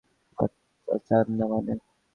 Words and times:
বাচ্চা 0.37 0.95
চান 1.07 1.25
না 1.37 1.45
মানে? 1.51 1.73